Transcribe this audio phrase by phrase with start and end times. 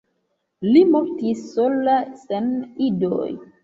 [0.69, 2.53] Li mortis sola sen
[2.91, 3.27] idoj.